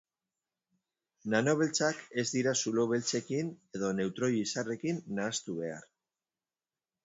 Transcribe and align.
Nano 1.33 1.53
beltzak 1.59 1.99
ez 2.23 2.23
dira 2.37 2.55
zulo 2.65 2.87
beltzekin 2.93 3.53
edo 3.81 3.93
neutroi-izarrekin 4.01 5.01
nahastu 5.21 5.61
behar. 5.63 5.89